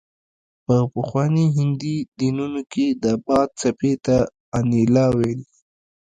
په 0.65 0.75
پخواني 0.93 1.45
هندي 1.57 1.97
دینونو 2.19 2.61
کې 2.73 2.85
د 3.03 3.05
باد 3.25 3.47
څپې 3.61 3.93
ته 4.05 4.17
انیلا 4.57 5.05
ویل 5.17 5.41